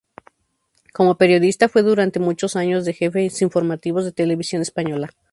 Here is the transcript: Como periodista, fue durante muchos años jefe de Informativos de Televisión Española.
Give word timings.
Como 0.93 1.19
periodista, 1.19 1.69
fue 1.69 1.83
durante 1.83 2.17
muchos 2.19 2.55
años 2.55 2.87
jefe 2.87 3.19
de 3.19 3.31
Informativos 3.41 4.03
de 4.03 4.11
Televisión 4.11 4.63
Española. 4.63 5.11